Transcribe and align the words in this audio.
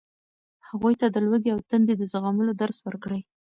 هغوی 0.67 0.93
ته 1.01 1.05
د 1.09 1.17
لوږې 1.25 1.49
او 1.55 1.59
تندې 1.69 1.93
د 1.97 2.03
زغملو 2.11 2.51
درس 2.61 2.77
ورکړئ. 2.87 3.21